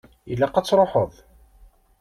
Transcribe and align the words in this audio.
Ilaq 0.31 0.55
ad 0.55 0.65
truḥeḍ. 0.67 1.13